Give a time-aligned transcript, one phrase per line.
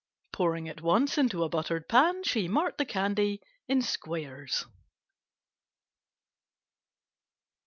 [0.33, 4.65] Pouring at once into a buttered pan, she marked the candy in squares.